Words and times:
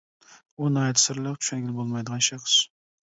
ئۇ 0.61 0.69
ناھايىتى 0.77 1.03
سىرلىق، 1.03 1.37
چۈشەنگىلى 1.43 1.77
بولمايدىغان 1.81 2.25
شەخس. 2.29 2.57